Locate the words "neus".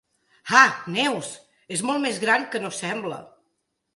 0.93-1.29